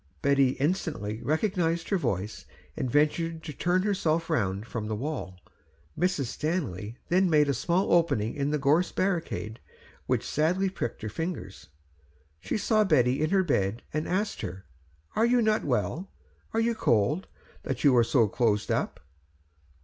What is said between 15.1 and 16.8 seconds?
"Are you not well? are you